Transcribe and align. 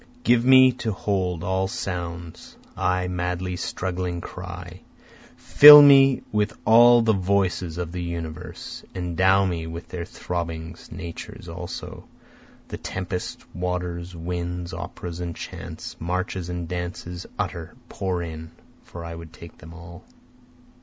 Give 0.23 0.43
me 0.43 0.71
to 0.79 0.91
hold 0.93 1.43
all 1.43 1.67
sounds, 1.67 2.57
(I 2.75 3.07
madly 3.07 3.55
struggling 3.55 4.19
cry,) 4.19 4.81
Fill 5.37 5.79
me 5.83 6.23
with 6.31 6.57
all 6.65 7.03
the 7.03 7.13
voices 7.13 7.77
of 7.77 7.91
the 7.91 8.01
universe, 8.01 8.83
Endow 8.95 9.45
me 9.45 9.67
with 9.67 9.89
their 9.89 10.05
throbbings, 10.05 10.91
Nature's 10.91 11.47
also, 11.47 12.05
The 12.69 12.77
tempests, 12.79 13.45
waters, 13.53 14.15
winds, 14.15 14.73
operas 14.73 15.19
and 15.19 15.35
chants, 15.35 15.95
marches 16.01 16.49
and 16.49 16.67
dances, 16.67 17.27
Utter, 17.37 17.75
pour 17.87 18.23
in, 18.23 18.49
for 18.83 19.05
I 19.05 19.13
would 19.13 19.31
take 19.31 19.59
them 19.59 19.71
all! 19.71 20.03